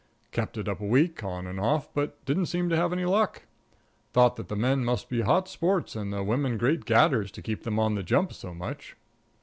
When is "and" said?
1.45-1.59, 5.95-6.11